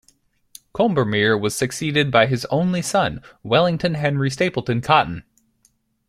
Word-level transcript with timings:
Combermere 0.73 1.37
was 1.39 1.55
succeeded 1.55 2.09
by 2.09 2.25
his 2.25 2.43
only 2.45 2.81
son, 2.81 3.21
Wellington 3.43 3.93
Henry 3.93 4.31
Stapleton-Cotton. 4.31 5.25